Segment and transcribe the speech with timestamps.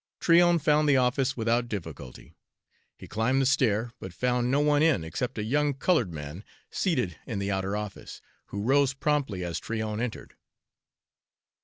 [0.19, 2.33] Tryon found the office without difficulty.
[2.97, 7.17] He climbed the stair, but found no one in except a young colored man seated
[7.27, 10.35] in the outer office, who rose promptly as Tryon entered.